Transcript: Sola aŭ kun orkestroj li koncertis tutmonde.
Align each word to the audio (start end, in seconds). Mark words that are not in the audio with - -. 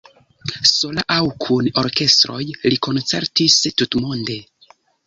Sola 0.69 1.03
aŭ 1.17 1.27
kun 1.45 1.69
orkestroj 1.83 2.41
li 2.49 2.81
koncertis 2.89 3.63
tutmonde. 3.83 4.43